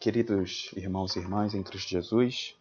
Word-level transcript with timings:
Queridos 0.00 0.72
irmãos 0.74 1.14
e 1.14 1.18
irmãs 1.18 1.52
em 1.52 1.62
Cristo 1.62 1.90
Jesus, 1.90 2.58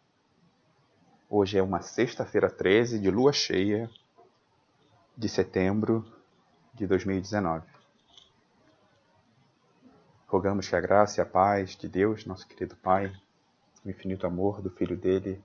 hoje 1.29 1.57
é 1.57 1.63
uma 1.63 1.81
sexta-feira 1.81 2.49
13 2.49 2.99
de 2.99 3.09
lua 3.09 3.31
cheia 3.31 3.89
de 5.15 5.29
setembro 5.29 6.05
de 6.73 6.85
2019. 6.85 7.65
Rogamos 10.27 10.67
que 10.67 10.75
a 10.75 10.81
graça 10.81 11.21
e 11.21 11.23
a 11.23 11.25
paz 11.25 11.77
de 11.77 11.87
Deus, 11.87 12.25
nosso 12.25 12.45
querido 12.45 12.75
Pai, 12.75 13.09
o 13.85 13.89
infinito 13.89 14.27
amor 14.27 14.61
do 14.61 14.69
Filho 14.69 14.97
dele, 14.97 15.41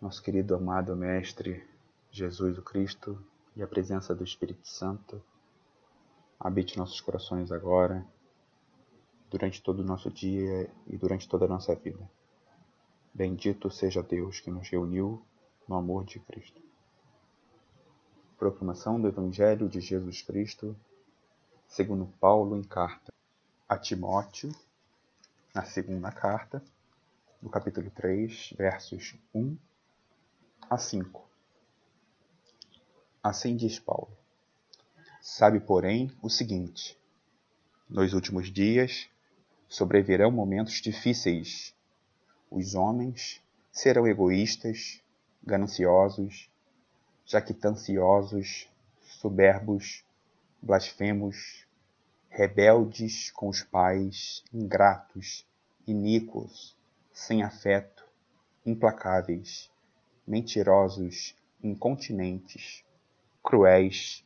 nosso 0.00 0.22
querido 0.22 0.54
amado 0.54 0.96
Mestre 0.96 1.62
Jesus 2.10 2.56
o 2.56 2.62
Cristo 2.62 3.22
e 3.54 3.62
a 3.62 3.66
presença 3.66 4.14
do 4.14 4.24
Espírito 4.24 4.66
Santo 4.66 5.22
habite 6.40 6.78
nossos 6.78 7.02
corações 7.02 7.52
agora 7.52 8.02
durante 9.34 9.60
todo 9.60 9.80
o 9.80 9.84
nosso 9.84 10.12
dia 10.12 10.70
e 10.86 10.96
durante 10.96 11.28
toda 11.28 11.46
a 11.46 11.48
nossa 11.48 11.74
vida. 11.74 12.08
Bendito 13.12 13.68
seja 13.68 14.00
Deus 14.00 14.38
que 14.38 14.48
nos 14.48 14.68
reuniu 14.68 15.20
no 15.66 15.74
amor 15.74 16.04
de 16.04 16.20
Cristo. 16.20 16.62
Proclamação 18.38 19.00
do 19.00 19.08
Evangelho 19.08 19.68
de 19.68 19.80
Jesus 19.80 20.22
Cristo, 20.22 20.76
segundo 21.66 22.06
Paulo 22.20 22.56
em 22.56 22.62
carta 22.62 23.12
a 23.68 23.76
Timóteo, 23.76 24.54
na 25.52 25.64
segunda 25.64 26.12
carta, 26.12 26.62
no 27.42 27.50
capítulo 27.50 27.90
3, 27.90 28.54
versos 28.56 29.16
1 29.34 29.58
a 30.70 30.78
5. 30.78 31.28
Assim 33.20 33.56
diz 33.56 33.80
Paulo: 33.80 34.16
Sabe, 35.20 35.58
porém, 35.58 36.16
o 36.22 36.30
seguinte: 36.30 36.96
nos 37.90 38.12
últimos 38.12 38.48
dias 38.52 39.12
sobrevirão 39.68 40.30
momentos 40.30 40.80
difíceis. 40.80 41.74
Os 42.50 42.74
homens 42.74 43.42
serão 43.72 44.06
egoístas, 44.06 45.00
gananciosos, 45.44 46.48
jactanciosos, 47.26 48.68
soberbos, 49.02 50.04
blasfemos, 50.62 51.66
rebeldes 52.28 53.30
com 53.30 53.48
os 53.48 53.62
pais, 53.62 54.44
ingratos, 54.52 55.46
iníquos, 55.86 56.76
sem 57.12 57.42
afeto, 57.42 58.04
implacáveis, 58.66 59.70
mentirosos, 60.26 61.34
incontinentes, 61.62 62.84
cruéis, 63.42 64.24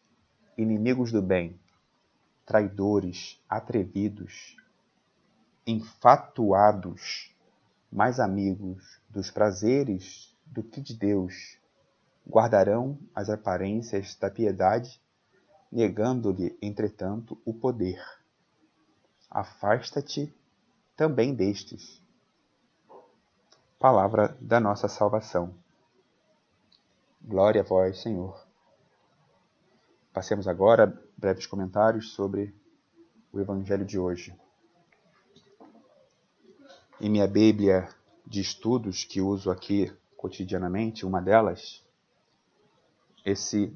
inimigos 0.57 1.13
do 1.13 1.21
bem, 1.21 1.59
traidores, 2.47 3.41
atrevidos, 3.49 4.57
enfatuados, 5.69 7.31
mais 7.93 8.19
amigos 8.19 8.99
dos 9.07 9.31
prazeres 9.31 10.35
do 10.47 10.63
que 10.63 10.81
de 10.81 10.97
Deus, 10.97 11.59
guardarão 12.27 12.99
as 13.15 13.29
aparências 13.29 14.15
da 14.15 14.31
piedade, 14.31 14.99
negando-lhe, 15.71 16.57
entretanto, 16.63 17.39
o 17.45 17.53
poder. 17.53 18.03
Afasta-te 19.31 20.35
também 20.97 21.35
destes. 21.35 22.03
Palavra 23.79 24.39
da 24.41 24.59
nossa 24.59 24.89
salvação. 24.89 25.55
Glória 27.21 27.61
a 27.61 27.65
vós, 27.65 28.01
Senhor. 28.01 28.43
Passemos 30.15 30.49
agora 30.49 30.99
breves 31.15 31.47
comentários 31.47 32.13
sobre 32.13 32.55
o 33.31 33.39
Evangelho 33.39 33.85
de 33.85 33.99
hoje. 33.99 34.35
Em 37.01 37.09
minha 37.09 37.29
Bíblia 37.29 37.89
de 38.27 38.41
estudos, 38.41 39.05
que 39.05 39.21
uso 39.21 39.53
aqui 39.53 39.97
cotidianamente, 40.17 41.07
uma 41.07 41.23
delas, 41.23 41.81
esse, 43.25 43.73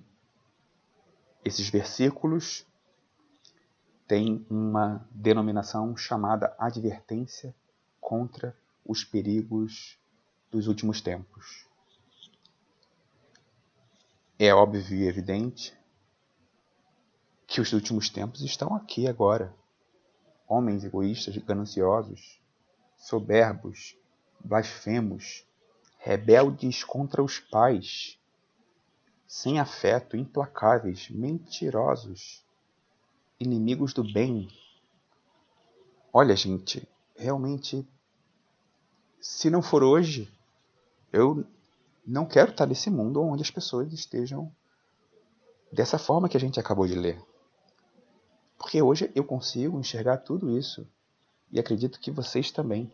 esses 1.44 1.68
versículos 1.68 2.66
têm 4.08 4.44
uma 4.50 5.08
denominação 5.12 5.96
chamada 5.96 6.52
advertência 6.58 7.54
contra 8.00 8.58
os 8.84 9.04
perigos 9.04 9.96
dos 10.50 10.66
últimos 10.66 11.00
tempos. 11.00 11.68
É 14.36 14.52
óbvio 14.52 14.96
e 14.96 15.06
evidente 15.06 15.78
que 17.46 17.60
os 17.60 17.72
últimos 17.72 18.10
tempos 18.10 18.40
estão 18.40 18.74
aqui 18.74 19.06
agora. 19.06 19.54
Homens 20.48 20.82
egoístas, 20.82 21.36
gananciosos, 21.36 22.41
soberbos, 23.02 23.96
blasfemos, 24.38 25.44
rebeldes 25.98 26.84
contra 26.84 27.20
os 27.20 27.40
pais, 27.40 28.16
sem 29.26 29.58
afeto, 29.58 30.16
implacáveis, 30.16 31.10
mentirosos, 31.10 32.46
inimigos 33.40 33.92
do 33.92 34.04
bem. 34.04 34.48
Olha, 36.12 36.36
gente, 36.36 36.88
realmente, 37.16 37.84
se 39.20 39.50
não 39.50 39.62
for 39.62 39.82
hoje, 39.82 40.32
eu 41.12 41.44
não 42.06 42.24
quero 42.24 42.52
estar 42.52 42.66
nesse 42.66 42.88
mundo 42.88 43.20
onde 43.20 43.42
as 43.42 43.50
pessoas 43.50 43.92
estejam 43.92 44.54
dessa 45.72 45.98
forma 45.98 46.28
que 46.28 46.36
a 46.36 46.40
gente 46.40 46.60
acabou 46.60 46.86
de 46.86 46.94
ler. 46.94 47.20
Porque 48.56 48.80
hoje 48.80 49.10
eu 49.12 49.24
consigo 49.24 49.80
enxergar 49.80 50.18
tudo 50.18 50.56
isso 50.56 50.86
e 51.52 51.60
acredito 51.60 52.00
que 52.00 52.10
vocês 52.10 52.50
também. 52.50 52.90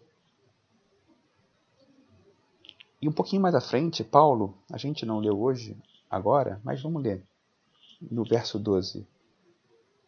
E 3.01 3.09
um 3.09 3.13
pouquinho 3.13 3.41
mais 3.41 3.55
à 3.55 3.61
frente, 3.61 4.03
Paulo, 4.03 4.59
a 4.71 4.77
gente 4.77 5.07
não 5.07 5.21
leu 5.21 5.41
hoje, 5.41 5.77
agora, 6.11 6.61
mas 6.65 6.83
vamos 6.83 7.03
ler. 7.03 7.25
No 8.11 8.25
verso 8.25 8.59
12: 8.59 9.07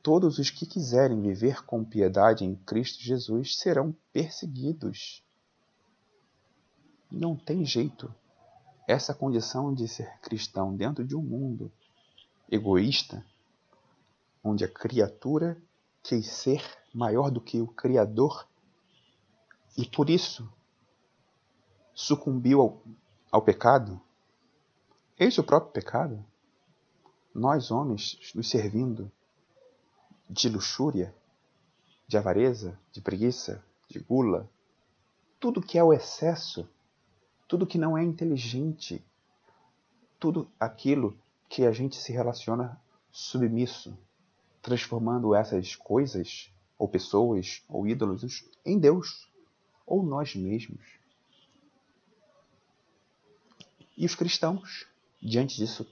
Todos 0.03 0.38
os 0.38 0.50
que 0.50 0.66
quiserem 0.66 1.21
viver 1.21 1.65
com 1.65 1.84
piedade 1.84 2.44
em 2.44 2.56
Cristo 2.56 3.03
Jesus 3.03 3.56
serão 3.56 3.94
perseguidos. 4.12 5.22
Não 7.11 7.37
tem 7.37 7.65
jeito. 7.65 8.12
Essa 8.88 9.15
condição 9.15 9.72
de 9.72 9.87
ser 9.87 10.19
cristão 10.21 10.75
dentro 10.75 11.05
de 11.05 11.15
um 11.15 11.22
mundo 11.22 11.71
egoísta 12.50 13.25
onde 14.43 14.65
a 14.65 14.69
criatura 14.69 15.61
quis 16.03 16.27
ser 16.27 16.65
maior 16.93 17.31
do 17.31 17.41
que 17.41 17.61
o 17.61 17.67
Criador 17.67 18.47
e 19.77 19.87
por 19.87 20.11
isso 20.11 20.53
sucumbiu 21.95 22.61
ao, 22.61 22.83
ao 23.31 23.43
pecado? 23.43 24.01
Eis 25.19 25.39
o 25.39 25.45
próprio 25.45 25.73
pecado. 25.73 26.25
Nós, 27.34 27.71
homens, 27.71 28.19
nos 28.34 28.49
servindo 28.49 29.11
de 30.29 30.49
luxúria, 30.49 31.15
de 32.06 32.17
avareza, 32.17 32.79
de 32.91 33.00
preguiça, 33.00 33.65
de 33.89 33.99
gula, 33.99 34.49
tudo 35.39 35.62
que 35.62 35.79
é 35.79 35.84
o 35.84 35.93
excesso, 35.93 36.69
tudo 37.47 37.67
que 37.67 37.79
não 37.79 37.97
é 37.97 38.03
inteligente, 38.03 39.05
tudo 40.19 40.50
aquilo 40.59 41.17
que 41.49 41.65
a 41.65 41.73
gente 41.73 41.97
se 41.97 42.12
relaciona 42.12 42.81
submisso, 43.11 43.97
transformando 44.62 45.34
essas 45.34 45.75
coisas, 45.75 46.53
ou 46.81 46.89
pessoas, 46.89 47.63
ou 47.69 47.87
ídolos, 47.87 48.43
em 48.65 48.79
Deus, 48.79 49.31
ou 49.87 50.03
nós 50.03 50.35
mesmos. 50.35 50.81
E 53.95 54.07
os 54.07 54.15
cristãos, 54.15 54.89
diante 55.21 55.59
disso, 55.59 55.87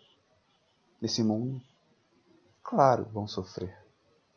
desse 0.99 1.23
mundo, 1.23 1.61
claro, 2.63 3.05
vão 3.05 3.29
sofrer. 3.29 3.77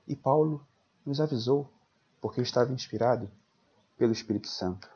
E 0.05 0.13
Paulo 0.13 0.67
nos 1.05 1.21
avisou, 1.21 1.71
porque 2.19 2.41
estava 2.41 2.73
inspirado 2.73 3.31
pelo 3.97 4.11
Espírito 4.11 4.49
Santo. 4.49 4.89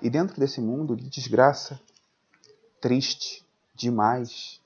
E 0.00 0.08
dentro 0.08 0.40
desse 0.40 0.62
mundo 0.62 0.96
de 0.96 1.10
desgraça, 1.10 1.78
triste 2.80 3.44
demais, 3.74 4.58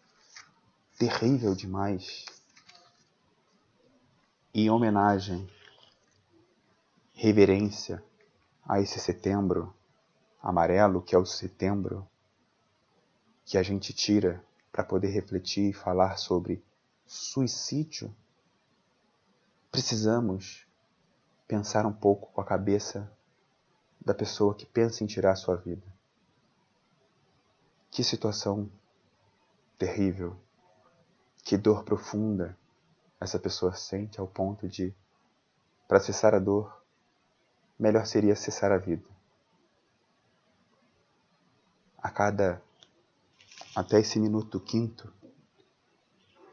terrível 0.96 1.52
demais, 1.52 2.26
em 4.54 4.70
homenagem, 4.70 5.50
reverência 7.20 8.02
a 8.66 8.80
esse 8.80 8.98
setembro 8.98 9.74
amarelo, 10.42 11.02
que 11.02 11.14
é 11.14 11.18
o 11.18 11.26
setembro 11.26 12.08
que 13.44 13.58
a 13.58 13.62
gente 13.62 13.92
tira 13.92 14.42
para 14.72 14.82
poder 14.82 15.08
refletir 15.08 15.68
e 15.68 15.74
falar 15.74 16.16
sobre 16.16 16.64
suicídio, 17.06 18.10
precisamos 19.70 20.66
pensar 21.46 21.84
um 21.84 21.92
pouco 21.92 22.32
com 22.32 22.40
a 22.40 22.44
cabeça 22.44 23.12
da 24.00 24.14
pessoa 24.14 24.54
que 24.54 24.64
pensa 24.64 25.04
em 25.04 25.06
tirar 25.06 25.36
sua 25.36 25.56
vida. 25.56 25.86
Que 27.90 28.02
situação 28.02 28.66
terrível, 29.76 30.38
que 31.44 31.58
dor 31.58 31.84
profunda 31.84 32.56
essa 33.20 33.38
pessoa 33.38 33.74
sente 33.74 34.18
ao 34.18 34.26
ponto 34.26 34.66
de, 34.66 34.94
para 35.86 36.00
cessar 36.00 36.34
a 36.34 36.38
dor, 36.38 36.79
melhor 37.80 38.04
seria 38.04 38.36
cessar 38.36 38.70
a 38.70 38.76
vida. 38.76 39.08
A 41.96 42.10
cada 42.10 42.62
até 43.74 44.00
esse 44.00 44.18
minuto 44.18 44.60
quinto 44.60 45.12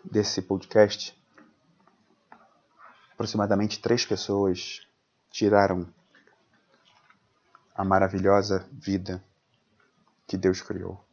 desse 0.04 0.42
podcast, 0.42 1.18
aproximadamente 3.12 3.82
três 3.82 4.06
pessoas 4.06 4.88
tiraram 5.30 5.92
a 7.76 7.84
maravilhosa 7.84 8.66
vida 8.72 9.22
que 10.26 10.38
Deus 10.38 10.62
criou. 10.62 11.04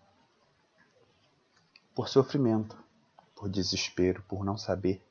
Por 1.94 2.08
sofrimento, 2.08 2.76
por 3.34 3.48
desespero, 3.48 4.22
por 4.28 4.44
não 4.44 4.56
saber 4.56 5.02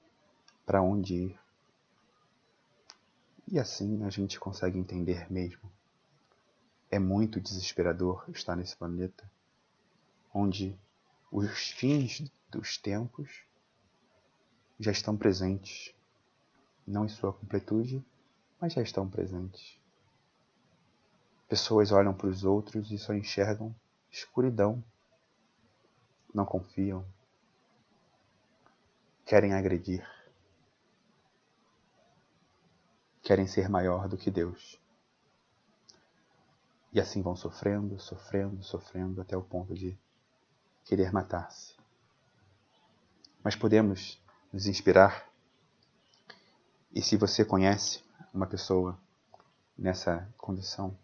para 0.66 0.82
onde 0.82 1.14
ir. 1.14 1.43
E 3.54 3.60
assim 3.60 4.04
a 4.04 4.10
gente 4.10 4.40
consegue 4.40 4.80
entender 4.80 5.32
mesmo. 5.32 5.72
É 6.90 6.98
muito 6.98 7.40
desesperador 7.40 8.26
estar 8.30 8.56
nesse 8.56 8.76
planeta 8.76 9.32
onde 10.34 10.76
os 11.32 11.70
fins 11.70 12.24
dos 12.50 12.80
tempos 12.80 13.44
já 14.80 14.92
estão 14.92 15.16
presentes, 15.16 15.94
não 16.88 17.06
em 17.06 17.10
sua 17.10 17.32
completude, 17.32 18.04
mas 18.60 18.74
já 18.74 18.82
estão 18.82 19.08
presentes. 19.08 19.80
Pessoas 21.48 21.92
olham 21.92 22.12
para 22.16 22.30
os 22.30 22.44
outros 22.44 22.90
e 22.90 22.98
só 22.98 23.14
enxergam 23.14 23.74
escuridão, 24.10 24.84
não 26.34 26.44
confiam, 26.44 27.06
querem 29.24 29.54
agredir, 29.54 30.04
querem 33.24 33.48
ser 33.48 33.70
maior 33.70 34.10
do 34.10 34.18
que 34.18 34.30
Deus. 34.30 34.78
E 36.92 37.00
assim 37.00 37.24
vão 37.24 37.36
sofrendo, 37.36 37.98
sofrendo, 38.00 38.62
sofrendo 38.62 39.22
até 39.22 39.36
o 39.36 39.42
ponto 39.42 39.74
de 39.74 39.98
querer 40.84 41.12
matar-se. 41.12 41.76
Mas 43.42 43.56
podemos 43.56 44.22
nos 44.52 44.68
inspirar. 44.68 45.28
E 46.94 47.02
se 47.02 47.18
você 47.18 47.44
conhece 47.44 48.04
uma 48.32 48.46
pessoa 48.46 49.00
nessa 49.76 50.30
condição, 50.38 50.96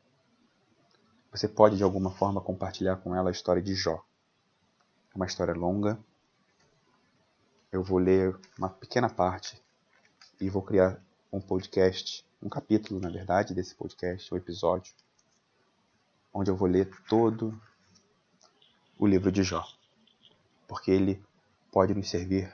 você 1.32 1.48
pode 1.48 1.78
de 1.78 1.84
alguma 1.84 2.12
forma 2.12 2.42
compartilhar 2.42 2.98
com 2.98 3.16
ela 3.16 3.30
a 3.30 3.32
história 3.32 3.62
de 3.62 3.74
Jó. 3.74 4.04
É 5.12 5.16
uma 5.16 5.26
história 5.26 5.54
longa. 5.54 5.98
Eu 7.72 7.84
vou 7.84 7.98
ler 7.98 8.38
uma 8.58 8.70
pequena 8.70 9.10
parte 9.10 9.60
e 10.40 10.50
vou 10.50 10.62
criar 10.62 11.02
um 11.32 11.40
podcast, 11.40 12.26
um 12.42 12.50
capítulo, 12.50 13.00
na 13.00 13.10
verdade, 13.10 13.54
desse 13.54 13.76
podcast, 13.76 14.34
um 14.34 14.38
episódio, 14.38 14.94
onde 16.34 16.50
eu 16.50 16.56
vou 16.56 16.68
ler 16.68 16.90
todo 17.08 17.60
o 18.98 19.06
livro 19.06 19.32
de 19.32 19.44
Jó, 19.44 19.64
porque 20.68 20.92
ele 20.92 21.24
pode 21.72 21.94
nos 21.94 22.10
servir 22.10 22.54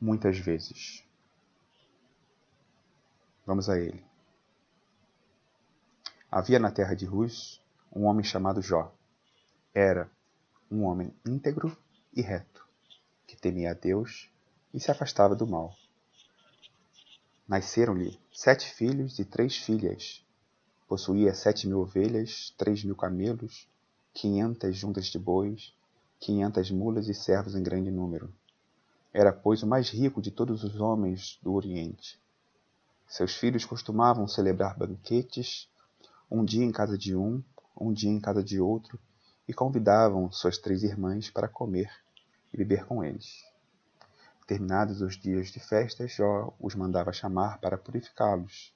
muitas 0.00 0.38
vezes. 0.38 1.04
Vamos 3.46 3.68
a 3.68 3.78
ele. 3.78 4.04
Havia 6.30 6.58
na 6.58 6.70
terra 6.70 6.94
de 6.94 7.06
Rus 7.06 7.62
um 7.94 8.04
homem 8.04 8.24
chamado 8.24 8.60
Jó. 8.60 8.92
Era 9.72 10.10
um 10.70 10.82
homem 10.84 11.14
íntegro 11.24 11.76
e 12.12 12.20
reto, 12.20 12.66
que 13.26 13.36
temia 13.36 13.70
a 13.70 13.74
Deus 13.74 14.30
e 14.72 14.80
se 14.80 14.90
afastava 14.90 15.36
do 15.36 15.46
mal. 15.46 15.76
Nasceram-lhe 17.46 18.18
sete 18.32 18.72
filhos 18.72 19.18
e 19.18 19.24
três 19.24 19.58
filhas. 19.58 20.24
Possuía 20.88 21.34
sete 21.34 21.68
mil 21.68 21.80
ovelhas, 21.80 22.54
três 22.56 22.82
mil 22.82 22.96
camelos, 22.96 23.68
quinhentas 24.14 24.74
juntas 24.74 25.06
de 25.08 25.18
bois, 25.18 25.74
quinhentas 26.18 26.70
mulas 26.70 27.06
e 27.06 27.12
servos 27.12 27.54
em 27.54 27.62
grande 27.62 27.90
número. 27.90 28.32
Era, 29.12 29.30
pois, 29.30 29.62
o 29.62 29.66
mais 29.66 29.90
rico 29.90 30.22
de 30.22 30.30
todos 30.30 30.64
os 30.64 30.80
homens 30.80 31.38
do 31.42 31.52
Oriente. 31.52 32.18
Seus 33.06 33.34
filhos 33.36 33.66
costumavam 33.66 34.26
celebrar 34.26 34.74
banquetes, 34.78 35.68
um 36.30 36.42
dia 36.42 36.64
em 36.64 36.72
casa 36.72 36.96
de 36.96 37.14
um, 37.14 37.42
um 37.78 37.92
dia 37.92 38.10
em 38.10 38.20
casa 38.20 38.42
de 38.42 38.58
outro, 38.58 38.98
e 39.46 39.52
convidavam 39.52 40.32
suas 40.32 40.56
três 40.56 40.82
irmãs 40.82 41.28
para 41.28 41.46
comer 41.46 41.92
e 42.54 42.56
beber 42.56 42.86
com 42.86 43.04
eles. 43.04 43.44
Terminados 44.46 45.00
os 45.00 45.16
dias 45.16 45.48
de 45.48 45.58
festas, 45.58 46.12
Jó 46.12 46.52
os 46.60 46.74
mandava 46.74 47.12
chamar 47.12 47.58
para 47.58 47.78
purificá-los. 47.78 48.74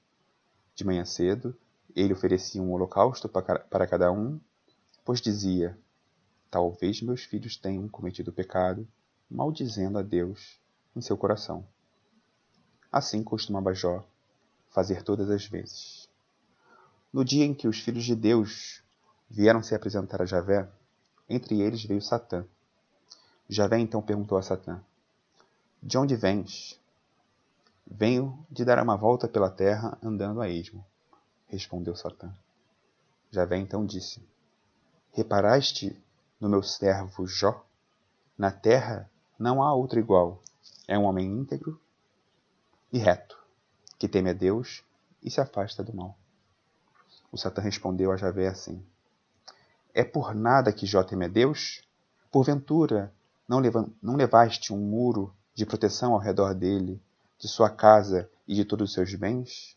De 0.74 0.84
manhã 0.84 1.04
cedo, 1.04 1.54
ele 1.94 2.12
oferecia 2.12 2.62
um 2.62 2.72
holocausto 2.72 3.28
para 3.28 3.86
cada 3.86 4.10
um, 4.10 4.40
pois 5.04 5.20
dizia: 5.20 5.78
Talvez 6.50 7.02
meus 7.02 7.24
filhos 7.24 7.56
tenham 7.56 7.88
cometido 7.88 8.32
pecado 8.32 8.88
maldizendo 9.30 9.98
a 9.98 10.02
Deus 10.02 10.58
em 10.96 11.02
seu 11.02 11.16
coração. 11.16 11.66
Assim 12.90 13.22
costumava 13.22 13.74
Jó 13.74 14.02
fazer 14.70 15.02
todas 15.02 15.28
as 15.30 15.44
vezes. 15.46 16.08
No 17.12 17.24
dia 17.24 17.44
em 17.44 17.54
que 17.54 17.68
os 17.68 17.80
filhos 17.80 18.04
de 18.04 18.14
Deus 18.14 18.82
vieram 19.28 19.62
se 19.62 19.74
apresentar 19.74 20.22
a 20.22 20.26
Javé, 20.26 20.68
entre 21.28 21.60
eles 21.60 21.84
veio 21.84 22.00
Satã. 22.00 22.46
Javé 23.48 23.78
então 23.78 24.00
perguntou 24.00 24.38
a 24.38 24.42
Satã: 24.42 24.82
De 25.82 25.96
onde 25.96 26.16
vens? 26.16 26.78
Venho 27.86 28.44
de 28.50 28.64
dar 28.64 28.82
uma 28.82 28.96
volta 28.96 29.28
pela 29.28 29.48
terra 29.48 29.96
andando 30.02 30.40
a 30.40 30.48
esmo, 30.48 30.84
respondeu 31.46 31.94
Satã. 31.94 32.34
Javé 33.30 33.56
então 33.56 33.86
disse: 33.86 34.20
Reparaste 35.12 35.96
no 36.40 36.48
meu 36.48 36.62
servo 36.62 37.26
Jó? 37.26 37.64
Na 38.36 38.50
terra 38.50 39.08
não 39.38 39.62
há 39.62 39.72
outro 39.72 39.98
igual. 39.98 40.42
É 40.86 40.98
um 40.98 41.04
homem 41.04 41.26
íntegro 41.26 41.80
e 42.92 42.98
reto, 42.98 43.38
que 43.98 44.08
teme 44.08 44.30
a 44.30 44.34
Deus 44.34 44.82
e 45.22 45.30
se 45.30 45.40
afasta 45.40 45.82
do 45.82 45.94
mal. 45.94 46.16
O 47.30 47.36
Satã 47.36 47.62
respondeu 47.62 48.10
a 48.10 48.16
Javé 48.16 48.48
assim: 48.48 48.84
É 49.94 50.02
por 50.02 50.34
nada 50.34 50.72
que 50.72 50.86
Jó 50.86 51.04
teme 51.04 51.26
a 51.26 51.28
Deus? 51.28 51.82
Porventura 52.30 53.12
não, 53.48 53.60
levaste 54.16 54.74
um 54.74 54.78
muro 54.78 55.34
de 55.58 55.66
proteção 55.66 56.14
ao 56.14 56.20
redor 56.20 56.54
dele, 56.54 57.02
de 57.38 57.48
sua 57.48 57.68
casa 57.68 58.30
e 58.46 58.54
de 58.54 58.64
todos 58.64 58.90
os 58.90 58.94
seus 58.94 59.12
bens? 59.14 59.76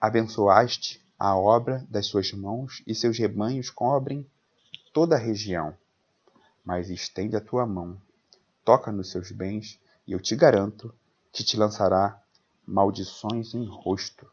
Abençoaste 0.00 1.00
a 1.18 1.36
obra 1.36 1.86
das 1.88 2.06
suas 2.06 2.32
mãos 2.32 2.82
e 2.86 2.94
seus 2.94 3.18
rebanhos 3.18 3.70
cobrem 3.70 4.26
toda 4.92 5.14
a 5.14 5.18
região 5.18 5.76
mas 6.66 6.90
estende 6.90 7.36
a 7.36 7.40
tua 7.40 7.64
mão, 7.64 7.96
toca 8.64 8.90
nos 8.90 9.12
seus 9.12 9.30
bens, 9.30 9.78
e 10.04 10.10
eu 10.10 10.20
te 10.20 10.34
garanto 10.34 10.92
que 11.32 11.44
te 11.44 11.56
lançará 11.56 12.20
maldições 12.66 13.54
em 13.54 13.64
rosto. 13.64 14.28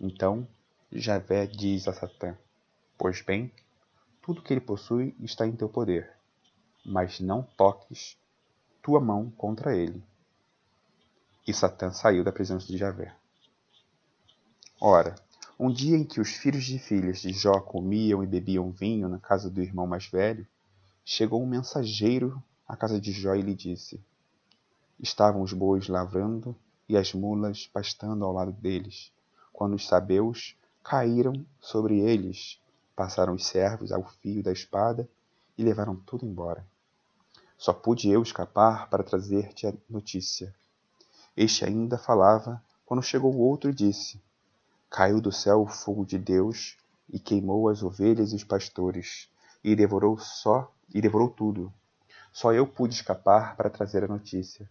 Então 0.00 0.48
Javé 0.90 1.46
diz 1.46 1.86
a 1.86 1.92
Satã: 1.92 2.34
Pois 2.96 3.20
bem, 3.20 3.52
tudo 4.22 4.40
que 4.40 4.50
ele 4.50 4.62
possui 4.62 5.14
está 5.20 5.46
em 5.46 5.54
teu 5.54 5.68
poder, 5.68 6.10
mas 6.82 7.20
não 7.20 7.42
toques 7.42 8.16
tua 8.86 9.00
mão 9.00 9.32
contra 9.32 9.76
ele. 9.76 10.00
E 11.44 11.52
Satã 11.52 11.90
saiu 11.90 12.22
da 12.22 12.30
presença 12.30 12.68
de 12.68 12.76
Javé. 12.76 13.12
Ora, 14.80 15.16
um 15.58 15.72
dia 15.72 15.96
em 15.96 16.04
que 16.04 16.20
os 16.20 16.28
filhos 16.28 16.68
e 16.68 16.78
filhas 16.78 17.18
de 17.18 17.32
Jó 17.32 17.58
comiam 17.58 18.22
e 18.22 18.28
bebiam 18.28 18.70
vinho 18.70 19.08
na 19.08 19.18
casa 19.18 19.50
do 19.50 19.60
irmão 19.60 19.88
mais 19.88 20.06
velho, 20.06 20.46
chegou 21.04 21.42
um 21.42 21.48
mensageiro 21.48 22.40
à 22.64 22.76
casa 22.76 23.00
de 23.00 23.10
Jó 23.10 23.34
e 23.34 23.42
lhe 23.42 23.56
disse: 23.56 24.00
Estavam 25.00 25.42
os 25.42 25.52
bois 25.52 25.88
lavrando 25.88 26.54
e 26.88 26.96
as 26.96 27.12
mulas 27.12 27.66
pastando 27.66 28.24
ao 28.24 28.32
lado 28.32 28.52
deles, 28.52 29.10
quando 29.52 29.74
os 29.74 29.84
sabeus 29.84 30.56
caíram 30.84 31.44
sobre 31.60 31.98
eles, 31.98 32.60
passaram 32.94 33.34
os 33.34 33.46
servos 33.46 33.90
ao 33.90 34.04
fio 34.22 34.44
da 34.44 34.52
espada 34.52 35.08
e 35.58 35.64
levaram 35.64 35.96
tudo 35.96 36.24
embora. 36.24 36.64
Só 37.58 37.72
pude 37.72 38.08
eu 38.08 38.22
escapar 38.22 38.88
para 38.90 39.02
trazer-te 39.02 39.66
a 39.66 39.72
notícia. 39.88 40.54
Este 41.36 41.64
ainda 41.64 41.96
falava 41.96 42.62
quando 42.84 43.02
chegou 43.02 43.36
outro 43.36 43.70
e 43.70 43.74
disse: 43.74 44.20
Caiu 44.90 45.20
do 45.20 45.32
céu 45.32 45.62
o 45.62 45.66
fogo 45.66 46.04
de 46.04 46.18
Deus 46.18 46.76
e 47.08 47.18
queimou 47.18 47.68
as 47.68 47.82
ovelhas 47.82 48.32
e 48.32 48.36
os 48.36 48.44
pastores, 48.44 49.28
e 49.62 49.74
devorou 49.74 50.18
só 50.18 50.72
e 50.94 51.00
devorou 51.00 51.28
tudo. 51.28 51.72
Só 52.32 52.52
eu 52.52 52.66
pude 52.66 52.94
escapar 52.94 53.56
para 53.56 53.70
trazer 53.70 54.04
a 54.04 54.08
notícia. 54.08 54.68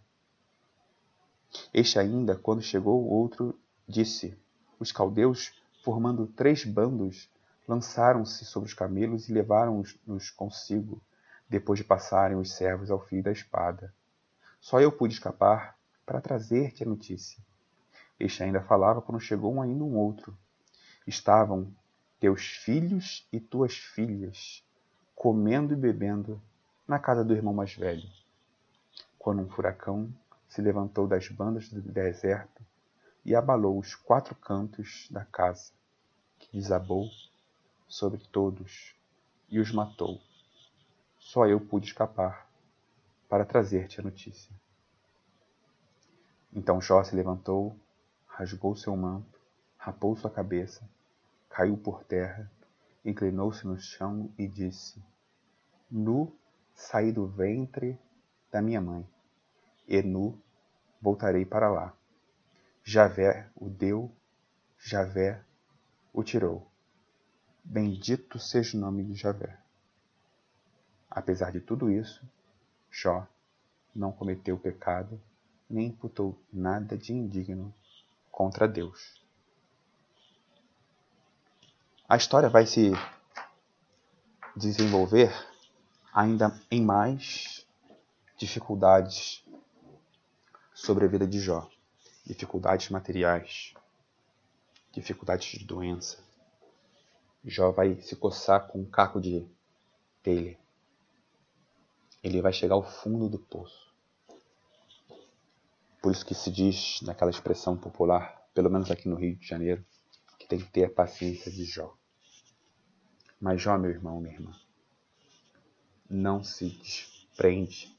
Este 1.72 1.98
ainda, 1.98 2.36
quando 2.36 2.62
chegou 2.62 3.02
o 3.02 3.08
outro, 3.08 3.58
disse: 3.88 4.36
Os 4.78 4.92
caldeus, 4.92 5.52
formando 5.82 6.26
três 6.26 6.64
bandos, 6.64 7.28
lançaram-se 7.66 8.44
sobre 8.44 8.68
os 8.68 8.74
camelos 8.74 9.28
e 9.28 9.32
levaram-nos 9.32 10.30
consigo, 10.30 11.00
depois 11.48 11.78
de 11.78 11.84
passarem 11.84 12.36
os 12.36 12.52
servos 12.52 12.90
ao 12.90 13.00
fio 13.00 13.22
da 13.22 13.32
espada. 13.32 13.92
Só 14.60 14.80
eu 14.80 14.90
pude 14.90 15.14
escapar 15.14 15.76
para 16.04 16.20
trazer-te 16.20 16.82
a 16.82 16.86
notícia. 16.86 17.42
Este 18.18 18.42
ainda 18.42 18.60
falava 18.60 19.02
quando 19.02 19.20
chegou 19.20 19.60
ainda 19.60 19.84
um 19.84 19.96
outro. 19.96 20.36
Estavam 21.06 21.72
teus 22.18 22.46
filhos 22.46 23.28
e 23.32 23.38
tuas 23.38 23.76
filhas 23.76 24.64
comendo 25.14 25.72
e 25.72 25.76
bebendo 25.76 26.40
na 26.86 26.98
casa 26.98 27.24
do 27.24 27.34
irmão 27.34 27.54
mais 27.54 27.74
velho. 27.74 28.08
Quando 29.18 29.42
um 29.42 29.48
furacão 29.48 30.12
se 30.48 30.62
levantou 30.62 31.06
das 31.06 31.28
bandas 31.28 31.68
do 31.68 31.80
deserto 31.80 32.64
e 33.24 33.34
abalou 33.34 33.78
os 33.78 33.94
quatro 33.94 34.34
cantos 34.34 35.08
da 35.10 35.24
casa, 35.24 35.72
que 36.38 36.56
desabou 36.56 37.08
sobre 37.88 38.20
todos 38.30 38.94
e 39.48 39.58
os 39.58 39.72
matou. 39.72 40.20
Só 41.26 41.44
eu 41.44 41.58
pude 41.60 41.86
escapar 41.86 42.48
para 43.28 43.44
trazer-te 43.44 43.98
a 43.98 44.02
notícia. 44.04 44.54
Então 46.52 46.80
Jó 46.80 47.02
se 47.02 47.16
levantou, 47.16 47.76
rasgou 48.28 48.76
seu 48.76 48.96
manto, 48.96 49.40
rapou 49.76 50.14
sua 50.14 50.30
cabeça, 50.30 50.88
caiu 51.48 51.76
por 51.76 52.04
terra, 52.04 52.48
inclinou-se 53.04 53.66
no 53.66 53.76
chão 53.76 54.32
e 54.38 54.46
disse: 54.46 55.02
Nu 55.90 56.32
saí 56.72 57.10
do 57.10 57.26
ventre 57.26 57.98
da 58.52 58.62
minha 58.62 58.80
mãe, 58.80 59.04
e 59.88 60.00
nu 60.02 60.40
voltarei 61.02 61.44
para 61.44 61.68
lá. 61.68 61.92
Javé 62.84 63.50
o 63.56 63.68
deu, 63.68 64.12
Javé 64.78 65.42
o 66.12 66.22
tirou. 66.22 66.70
Bendito 67.64 68.38
seja 68.38 68.78
o 68.78 68.80
nome 68.80 69.02
de 69.02 69.14
Javé. 69.14 69.65
Apesar 71.16 71.50
de 71.50 71.60
tudo 71.60 71.90
isso, 71.90 72.22
Jó 72.90 73.26
não 73.94 74.12
cometeu 74.12 74.58
pecado, 74.58 75.18
nem 75.68 75.86
imputou 75.86 76.38
nada 76.52 76.94
de 76.94 77.14
indigno 77.14 77.74
contra 78.30 78.68
Deus. 78.68 79.18
A 82.06 82.18
história 82.18 82.50
vai 82.50 82.66
se 82.66 82.92
desenvolver 84.54 85.32
ainda 86.12 86.54
em 86.70 86.84
mais 86.84 87.66
dificuldades 88.36 89.42
sobre 90.74 91.06
a 91.06 91.08
vida 91.08 91.26
de 91.26 91.40
Jó. 91.40 91.66
Dificuldades 92.26 92.90
materiais, 92.90 93.72
dificuldades 94.92 95.58
de 95.58 95.64
doença. 95.64 96.22
Jó 97.42 97.70
vai 97.70 98.02
se 98.02 98.14
coçar 98.16 98.68
com 98.68 98.80
um 98.80 98.84
caco 98.84 99.18
de 99.18 99.48
telha. 100.22 100.65
Ele 102.26 102.42
vai 102.42 102.52
chegar 102.52 102.74
ao 102.74 102.82
fundo 102.82 103.28
do 103.28 103.38
poço. 103.38 103.94
Por 106.02 106.10
isso 106.10 106.26
que 106.26 106.34
se 106.34 106.50
diz 106.50 107.00
naquela 107.02 107.30
expressão 107.30 107.76
popular, 107.76 108.44
pelo 108.52 108.68
menos 108.68 108.90
aqui 108.90 109.08
no 109.08 109.14
Rio 109.14 109.36
de 109.36 109.46
Janeiro, 109.46 109.86
que 110.36 110.48
tem 110.48 110.58
que 110.58 110.68
ter 110.68 110.86
a 110.86 110.90
paciência 110.90 111.52
de 111.52 111.64
Jó. 111.64 111.96
Mas 113.40 113.62
Jó, 113.62 113.78
meu 113.78 113.92
irmão, 113.92 114.20
minha 114.20 114.34
irmã, 114.34 114.52
não 116.10 116.42
se 116.42 116.68
desprende 116.68 117.96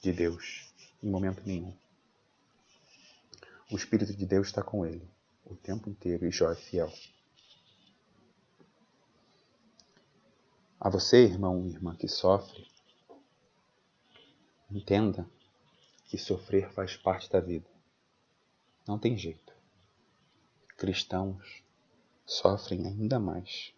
de 0.00 0.12
Deus 0.12 0.72
em 1.02 1.10
momento 1.10 1.42
nenhum. 1.44 1.74
O 3.68 3.74
Espírito 3.74 4.14
de 4.14 4.24
Deus 4.24 4.46
está 4.46 4.62
com 4.62 4.86
ele 4.86 5.10
o 5.44 5.56
tempo 5.56 5.90
inteiro 5.90 6.24
e 6.24 6.30
Jó 6.30 6.52
é 6.52 6.54
fiel. 6.54 6.92
A 10.78 10.88
você, 10.88 11.24
irmão 11.24 11.66
irmã 11.66 11.96
que 11.96 12.06
sofre, 12.06 12.75
entenda 14.70 15.28
que 16.06 16.18
sofrer 16.18 16.70
faz 16.72 16.96
parte 16.96 17.30
da 17.30 17.40
vida. 17.40 17.68
Não 18.86 18.98
tem 18.98 19.16
jeito. 19.16 19.52
Cristãos 20.76 21.62
sofrem 22.24 22.86
ainda 22.86 23.18
mais 23.18 23.74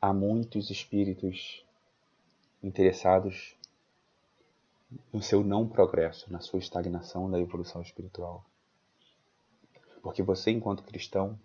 há 0.00 0.12
muitos 0.12 0.70
espíritos 0.70 1.64
interessados 2.62 3.56
no 5.12 5.20
seu 5.20 5.42
não 5.42 5.68
progresso, 5.68 6.30
na 6.32 6.40
sua 6.40 6.60
estagnação 6.60 7.30
da 7.30 7.40
evolução 7.40 7.82
espiritual. 7.82 8.44
Porque 10.02 10.22
você, 10.22 10.52
enquanto 10.52 10.84
cristão, 10.84 11.38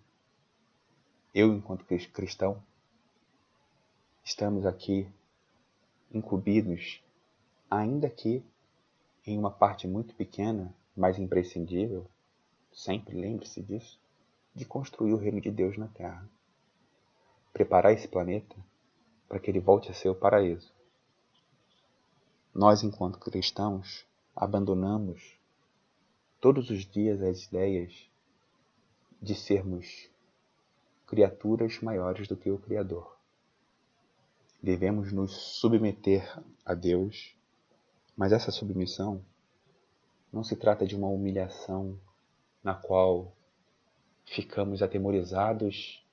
eu, 1.34 1.52
enquanto 1.52 1.84
cristão, 1.84 2.62
estamos 4.22 4.64
aqui 4.64 5.08
incumbidos, 6.12 7.02
ainda 7.70 8.08
que 8.08 8.44
em 9.26 9.38
uma 9.38 9.50
parte 9.50 9.86
muito 9.86 10.14
pequena, 10.14 10.74
mas 10.96 11.18
imprescindível, 11.18 12.06
sempre 12.72 13.14
lembre-se 13.14 13.62
disso, 13.62 13.98
de 14.54 14.64
construir 14.64 15.12
o 15.12 15.18
reino 15.18 15.40
de 15.40 15.50
Deus 15.50 15.76
na 15.78 15.88
Terra 15.88 16.28
preparar 17.52 17.92
esse 17.92 18.08
planeta 18.08 18.56
para 19.28 19.38
que 19.38 19.50
ele 19.50 19.60
volte 19.60 19.90
a 19.90 19.94
ser 19.94 20.08
o 20.08 20.14
paraíso. 20.14 20.72
Nós, 22.54 22.82
enquanto 22.82 23.18
cristãos, 23.18 24.06
abandonamos 24.34 25.38
todos 26.40 26.70
os 26.70 26.84
dias 26.84 27.22
as 27.22 27.44
ideias 27.44 28.10
de 29.20 29.34
sermos 29.34 30.10
criaturas 31.06 31.80
maiores 31.80 32.26
do 32.26 32.36
que 32.36 32.50
o 32.50 32.58
Criador. 32.58 33.16
Devemos 34.62 35.12
nos 35.12 35.32
submeter 35.32 36.40
a 36.64 36.72
Deus, 36.72 37.36
mas 38.16 38.32
essa 38.32 38.52
submissão 38.52 39.24
não 40.32 40.44
se 40.44 40.54
trata 40.54 40.86
de 40.86 40.94
uma 40.94 41.08
humilhação 41.08 41.98
na 42.62 42.74
qual 42.74 43.36
ficamos 44.24 44.80
atemorizados 44.80 46.06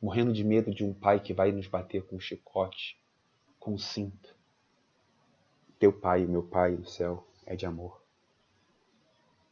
morrendo 0.00 0.32
de 0.32 0.44
medo 0.44 0.72
de 0.72 0.84
um 0.84 0.94
pai 0.94 1.18
que 1.18 1.34
vai 1.34 1.50
nos 1.50 1.66
bater 1.66 2.04
com 2.06 2.16
um 2.16 2.20
chicote, 2.20 3.00
com 3.58 3.74
um 3.74 3.78
cinto. 3.78 4.36
Teu 5.78 5.92
pai, 5.92 6.24
meu 6.26 6.42
pai 6.42 6.76
do 6.76 6.88
céu, 6.88 7.26
é 7.46 7.56
de 7.56 7.66
amor. 7.66 8.02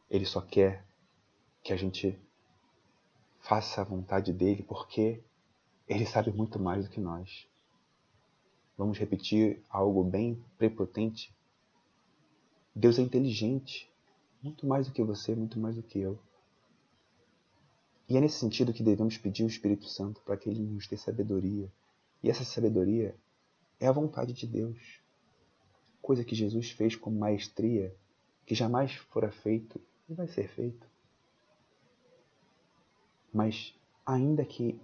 Ele 0.09 0.25
só 0.25 0.41
quer 0.41 0.85
que 1.61 1.73
a 1.73 1.75
gente 1.75 2.17
faça 3.39 3.81
a 3.81 3.83
vontade 3.83 4.31
dele, 4.31 4.63
porque 4.63 5.23
ele 5.87 6.05
sabe 6.05 6.31
muito 6.31 6.59
mais 6.59 6.85
do 6.85 6.91
que 6.91 6.99
nós. 6.99 7.47
Vamos 8.77 8.97
repetir 8.97 9.61
algo 9.69 10.03
bem 10.03 10.41
prepotente. 10.57 11.33
Deus 12.75 12.99
é 12.99 13.01
inteligente, 13.01 13.89
muito 14.41 14.67
mais 14.67 14.85
do 14.87 14.93
que 14.93 15.03
você, 15.03 15.33
muito 15.33 15.59
mais 15.59 15.75
do 15.75 15.81
que 15.81 15.99
eu. 15.99 16.19
E 18.07 18.15
é 18.15 18.21
nesse 18.21 18.39
sentido 18.39 18.71
que 18.71 18.83
devemos 18.83 19.17
pedir 19.17 19.43
o 19.43 19.47
Espírito 19.47 19.85
Santo 19.85 20.21
para 20.21 20.37
que 20.37 20.49
ele 20.49 20.61
nos 20.61 20.87
dê 20.87 20.95
sabedoria. 20.95 21.69
E 22.23 22.29
essa 22.29 22.45
sabedoria 22.45 23.15
é 23.79 23.87
a 23.87 23.91
vontade 23.91 24.31
de 24.31 24.47
Deus. 24.47 25.01
Coisa 26.01 26.23
que 26.23 26.35
Jesus 26.35 26.71
fez 26.71 26.95
com 26.95 27.11
maestria, 27.11 27.93
que 28.45 28.55
jamais 28.55 28.93
fora 28.93 29.31
feito 29.31 29.81
e 30.07 30.13
vai 30.13 30.27
ser 30.27 30.47
feito. 30.47 30.87
Mas, 33.33 33.75
ainda 34.05 34.45
que 34.45 34.79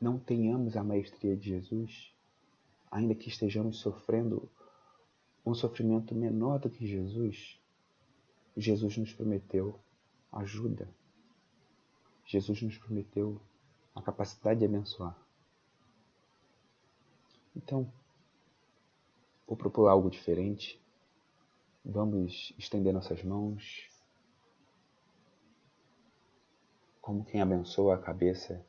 não 0.00 0.18
tenhamos 0.18 0.76
a 0.76 0.84
maestria 0.84 1.36
de 1.36 1.48
Jesus, 1.48 2.13
ainda 2.94 3.14
que 3.14 3.28
estejamos 3.28 3.80
sofrendo 3.80 4.48
um 5.44 5.54
sofrimento 5.54 6.14
menor 6.14 6.58
do 6.58 6.70
que 6.70 6.86
Jesus, 6.86 7.60
Jesus 8.56 8.96
nos 8.96 9.12
prometeu 9.12 9.78
ajuda 10.32 10.88
Jesus 12.26 12.62
nos 12.62 12.78
prometeu 12.78 13.40
a 13.94 14.00
capacidade 14.00 14.60
de 14.60 14.66
abençoar. 14.66 15.16
Então, 17.54 17.92
vou 19.46 19.56
propor 19.56 19.88
algo 19.88 20.10
diferente. 20.10 20.80
Vamos 21.84 22.54
estender 22.58 22.92
nossas 22.92 23.22
mãos 23.22 23.88
como 27.00 27.24
quem 27.24 27.42
abençoa 27.42 27.96
a 27.96 27.98
cabeça 27.98 28.64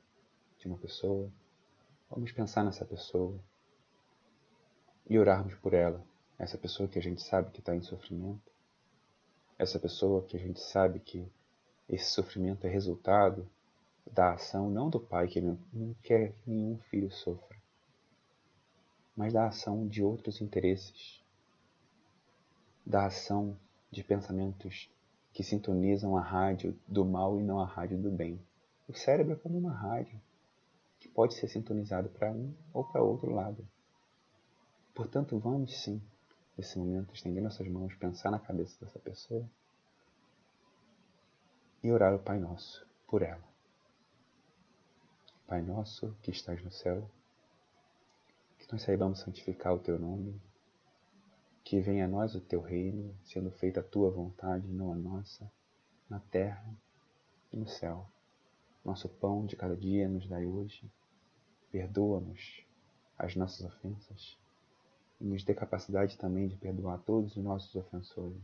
de 0.60 0.67
uma 0.67 0.77
pessoa. 0.77 1.32
Vamos 2.10 2.34
pensar 2.34 2.65
nessa 2.65 2.84
pessoa 2.84 3.39
e 5.08 5.18
orarmos 5.18 5.56
por 5.56 5.74
ela. 5.74 6.04
Essa 6.38 6.58
pessoa 6.58 6.90
que 6.90 7.00
a 7.00 7.02
gente 7.02 7.22
sabe 7.22 7.52
que 7.52 7.60
está 7.60 7.76
em 7.76 7.82
sofrimento. 7.82 8.52
Essa 9.58 9.80
pessoa 9.80 10.22
que 10.24 10.36
a 10.36 10.40
gente 10.40 10.60
sabe 10.60 11.00
que 11.00 11.26
esse 11.88 12.12
sofrimento 12.12 12.66
é 12.66 12.70
resultado 12.70 13.48
da 14.12 14.34
ação 14.34 14.70
não 14.70 14.90
do 14.90 15.00
pai 15.00 15.28
que 15.28 15.42
não 15.42 15.58
quer 16.04 16.34
que 16.34 16.50
nenhum 16.50 16.78
filho 16.90 17.12
sofra, 17.12 17.58
mas 19.16 19.34
da 19.34 19.48
ação 19.48 19.88
de 19.88 20.04
outros 20.04 20.42
interesses, 20.42 21.24
da 22.86 23.06
ação 23.06 23.58
de 23.90 24.04
pensamentos 24.04 24.90
que 25.34 25.44
sintonizam 25.44 26.16
a 26.16 26.22
rádio 26.22 26.78
do 26.88 27.04
mal 27.04 27.40
e 27.40 27.44
não 27.44 27.60
a 27.60 27.66
rádio 27.66 27.98
do 27.98 28.12
bem. 28.12 28.40
O 28.88 28.94
cérebro 28.94 29.34
é 29.34 29.36
como 29.36 29.58
uma 29.58 29.74
rádio 29.74 30.20
que 31.00 31.08
pode 31.08 31.34
ser 31.34 31.48
sintonizado 31.48 32.10
para 32.10 32.32
um 32.32 32.54
ou 32.74 32.84
para 32.84 33.02
outro 33.02 33.32
lado. 33.32 33.68
Portanto, 34.96 35.38
vamos 35.38 35.84
sim, 35.84 36.02
nesse 36.58 36.80
momento, 36.80 37.14
estender 37.14 37.44
nossas 37.44 37.68
mãos, 37.68 37.94
pensar 37.96 38.32
na 38.32 38.40
cabeça 38.40 38.80
dessa 38.80 38.98
pessoa 38.98 39.46
e 41.84 41.92
orar 41.92 42.16
o 42.16 42.20
Pai 42.20 42.40
Nosso 42.40 42.88
por 43.06 43.22
ela. 43.22 43.44
Pai 45.46 45.62
Nosso 45.62 46.16
que 46.22 46.32
estás 46.32 46.64
no 46.64 46.72
céu, 46.72 47.12
que 48.58 48.72
nós 48.72 48.84
saibamos 48.84 49.20
santificar 49.20 49.74
o 49.74 49.80
Teu 49.80 50.00
nome, 50.00 50.42
que 51.62 51.82
venha 51.82 52.06
a 52.06 52.08
nós 52.08 52.34
o 52.34 52.40
Teu 52.40 52.62
reino, 52.62 53.14
sendo 53.25 53.52
feita 53.52 53.82
a 53.82 53.84
Tua 53.84 54.10
vontade, 54.10 54.66
não 54.66 54.94
a 54.94 54.96
nossa, 54.96 55.52
na 56.10 56.22
terra 56.22 56.74
e 57.52 57.58
no 57.58 57.68
céu. 57.68 58.10
Nosso 58.84 59.10
pão 59.10 59.46
de 59.46 59.58
cada 59.58 59.75
dia 59.75 60.08
nos 60.08 60.25
dai 60.25 60.46
hoje. 60.46 60.90
Perdoa-nos 61.70 62.66
as 63.18 63.36
nossas 63.36 63.66
ofensas 63.66 64.38
e 65.20 65.26
nos 65.26 65.44
dê 65.44 65.54
capacidade 65.54 66.18
também 66.18 66.48
de 66.48 66.56
perdoar 66.56 67.00
todos 67.00 67.36
os 67.36 67.44
nossos 67.44 67.74
ofensores. 67.76 68.44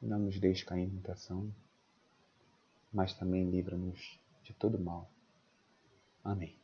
Não 0.00 0.18
nos 0.18 0.38
deixe 0.38 0.64
cair 0.64 0.82
em 0.84 0.90
tentação, 0.90 1.52
mas 2.92 3.14
também 3.14 3.48
livra-nos 3.48 4.18
de 4.42 4.52
todo 4.52 4.78
mal. 4.78 5.10
Amém. 6.24 6.56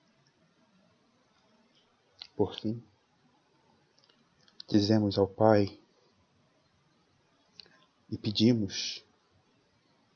Por 2.37 2.55
fim, 2.55 2.83
dizemos 4.69 5.19
ao 5.19 5.27
Pai 5.27 5.79
e 8.11 8.17
pedimos 8.17 9.05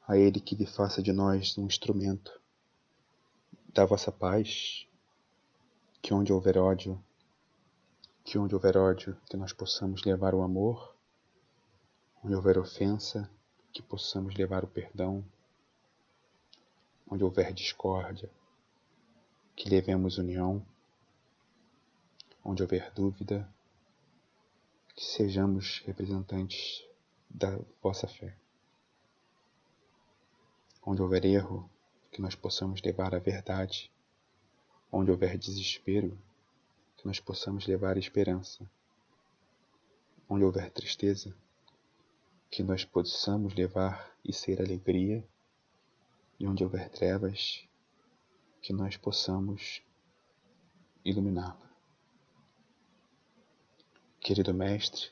a 0.07 0.17
Ele 0.17 0.41
que 0.41 0.55
lhe 0.55 0.67
faça 0.67 1.03
de 1.03 1.13
nós 1.13 1.57
um 1.59 1.67
instrumento 1.67 2.41
da 3.73 3.85
vossa 3.85 4.13
paz, 4.13 4.87
que 6.01 6.13
onde 6.13 6.33
houver 6.33 6.59
ódio, 6.59 7.03
que 8.25 8.39
onde 8.39 8.55
houver 8.55 8.77
ódio, 8.77 9.17
que 9.29 9.37
nós 9.37 9.53
possamos 9.53 10.05
levar 10.05 10.35
o 10.35 10.43
amor, 10.43 10.95
onde 12.23 12.35
houver 12.35 12.59
ofensa, 12.59 13.31
que 13.73 13.83
possamos 13.83 14.35
levar 14.35 14.65
o 14.65 14.69
perdão, 14.69 15.25
onde 17.11 17.25
houver 17.25 17.53
discórdia, 17.53 18.31
que 19.57 19.69
levemos 19.69 20.19
união, 20.19 20.65
onde 22.45 22.63
houver 22.63 22.93
dúvida, 22.93 23.49
que 24.95 25.05
sejamos 25.05 25.83
representantes 25.87 26.85
da 27.29 27.59
vossa 27.83 28.07
fé. 28.07 28.37
Onde 30.85 31.01
houver 31.01 31.25
erro, 31.25 31.69
que 32.11 32.21
nós 32.21 32.35
possamos 32.35 32.83
levar 32.83 33.15
a 33.15 33.19
verdade. 33.19 33.91
Onde 34.91 35.11
houver 35.11 35.39
desespero, 35.39 36.19
que 37.03 37.09
nós 37.09 37.19
possamos 37.19 37.67
levar 37.67 37.97
esperança. 37.97 38.65
Onde 40.29 40.45
houver 40.45 40.71
tristeza, 40.71 41.37
que 42.49 42.63
nós 42.63 42.85
possamos 42.85 43.55
levar 43.55 44.17
e 44.25 44.33
ser 44.33 44.61
alegria. 44.61 45.27
E 46.39 46.47
onde 46.47 46.63
houver 46.63 46.89
trevas, 46.89 47.67
que 48.61 48.73
nós 48.73 48.97
possamos 48.97 49.83
iluminá-la. 51.05 51.71
Querido 54.21 54.55
Mestre, 54.55 55.11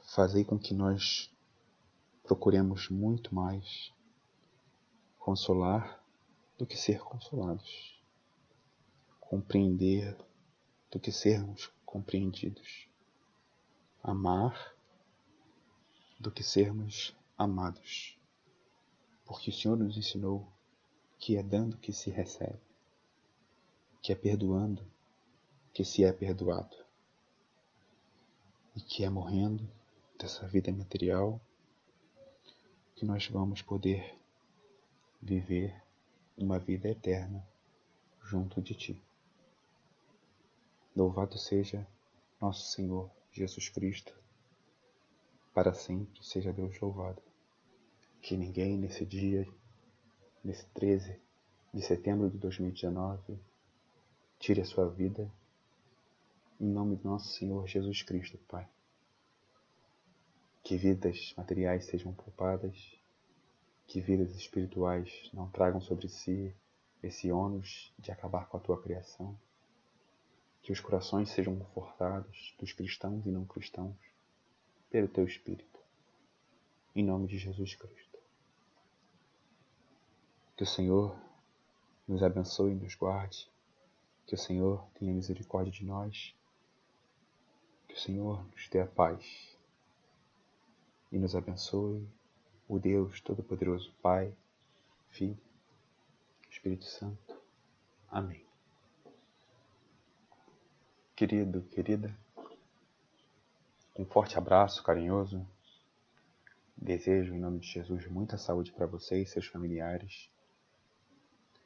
fazei 0.00 0.44
com 0.44 0.58
que 0.58 0.74
nós 0.74 1.32
procuremos 2.24 2.88
muito 2.88 3.32
mais 3.32 3.92
consolar 5.20 6.02
do 6.58 6.66
que 6.66 6.76
ser 6.76 6.98
consolados, 7.00 7.93
compreender 9.34 10.16
do 10.92 11.00
que 11.00 11.10
sermos 11.10 11.68
compreendidos, 11.84 12.86
amar 14.00 14.72
do 16.20 16.30
que 16.30 16.44
sermos 16.44 17.16
amados, 17.36 18.16
porque 19.24 19.50
o 19.50 19.52
Senhor 19.52 19.76
nos 19.76 19.96
ensinou 19.96 20.46
que 21.18 21.36
é 21.36 21.42
dando 21.42 21.76
que 21.78 21.92
se 21.92 22.10
recebe, 22.10 22.60
que 24.00 24.12
é 24.12 24.14
perdoando 24.14 24.86
que 25.72 25.84
se 25.84 26.04
é 26.04 26.12
perdoado, 26.12 26.76
e 28.76 28.80
que 28.80 29.02
é 29.02 29.10
morrendo 29.10 29.68
dessa 30.16 30.46
vida 30.46 30.70
material 30.70 31.40
que 32.94 33.04
nós 33.04 33.26
vamos 33.26 33.62
poder 33.62 34.16
viver 35.20 35.74
uma 36.38 36.60
vida 36.60 36.88
eterna 36.88 37.44
junto 38.22 38.62
de 38.62 38.74
Ti. 38.74 39.02
Louvado 40.94 41.38
seja 41.38 41.86
nosso 42.40 42.70
Senhor 42.72 43.10
Jesus 43.32 43.68
Cristo, 43.68 44.14
para 45.52 45.74
sempre 45.74 46.22
seja 46.22 46.52
Deus 46.52 46.78
louvado. 46.80 47.22
Que 48.20 48.36
ninguém 48.36 48.78
nesse 48.78 49.04
dia, 49.04 49.46
nesse 50.42 50.66
13 50.66 51.20
de 51.72 51.82
setembro 51.82 52.30
de 52.30 52.38
2019, 52.38 53.38
tire 54.38 54.60
a 54.60 54.64
sua 54.64 54.88
vida, 54.88 55.30
em 56.60 56.66
nome 56.66 56.96
do 56.96 57.08
nosso 57.08 57.28
Senhor 57.28 57.66
Jesus 57.66 58.02
Cristo, 58.02 58.38
Pai 58.48 58.68
que 60.64 60.78
vidas 60.78 61.34
materiais 61.36 61.84
sejam 61.84 62.14
poupadas, 62.14 62.98
que 63.86 64.00
vidas 64.00 64.34
espirituais 64.34 65.30
não 65.34 65.46
tragam 65.50 65.78
sobre 65.78 66.08
si 66.08 66.54
esse 67.02 67.30
ônus 67.30 67.92
de 67.98 68.10
acabar 68.10 68.48
com 68.48 68.56
a 68.56 68.60
tua 68.60 68.80
criação, 68.80 69.38
que 70.64 70.72
os 70.72 70.80
corações 70.80 71.28
sejam 71.28 71.58
confortados 71.58 72.54
dos 72.58 72.72
cristãos 72.72 73.24
e 73.26 73.28
não 73.28 73.44
cristãos 73.44 73.94
pelo 74.90 75.06
teu 75.06 75.24
Espírito, 75.24 75.78
em 76.96 77.04
nome 77.04 77.28
de 77.28 77.36
Jesus 77.36 77.74
Cristo. 77.74 78.18
Que 80.56 80.62
o 80.62 80.66
Senhor 80.66 81.14
nos 82.08 82.22
abençoe 82.22 82.72
e 82.72 82.76
nos 82.76 82.94
guarde, 82.94 83.46
que 84.26 84.34
o 84.34 84.38
Senhor 84.38 84.82
tenha 84.94 85.12
misericórdia 85.12 85.70
de 85.70 85.84
nós, 85.84 86.34
que 87.86 87.94
o 87.94 87.98
Senhor 87.98 88.42
nos 88.46 88.66
dê 88.68 88.80
a 88.80 88.86
paz 88.86 89.54
e 91.12 91.18
nos 91.18 91.36
abençoe 91.36 92.08
o 92.66 92.78
Deus 92.78 93.20
Todo-Poderoso, 93.20 93.92
Pai, 94.00 94.34
Filho, 95.10 95.36
Espírito 96.48 96.86
Santo. 96.86 97.36
Amém. 98.10 98.43
Querido, 101.16 101.62
querida, 101.70 102.12
um 103.96 104.04
forte 104.04 104.36
abraço 104.36 104.82
carinhoso. 104.82 105.46
Desejo, 106.76 107.32
em 107.32 107.38
nome 107.38 107.60
de 107.60 107.68
Jesus, 107.68 108.08
muita 108.08 108.36
saúde 108.36 108.72
para 108.72 108.84
você 108.84 109.22
e 109.22 109.26
seus 109.26 109.46
familiares. 109.46 110.28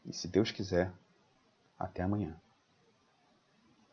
E 0.05 0.13
se 0.13 0.29
Deus 0.29 0.51
quiser, 0.51 0.93
até 1.79 2.03
amanhã. 2.03 2.39